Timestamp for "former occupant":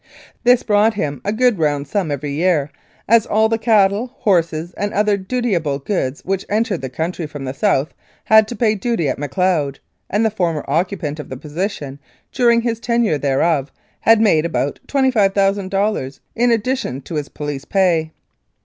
10.31-11.19